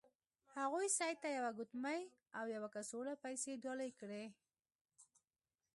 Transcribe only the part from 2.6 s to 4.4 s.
کڅوړه پیسې ډالۍ کړې.